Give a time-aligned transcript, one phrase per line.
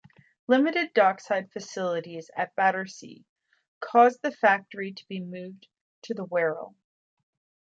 [0.47, 3.23] Limited dockside facilities at Battersea
[3.81, 5.67] caused the factory to be moved
[6.01, 6.73] to the Wirral.